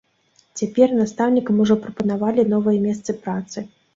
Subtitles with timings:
[0.61, 3.59] Цяпер настаўнікам ужо прапанавалі новыя месцы працы.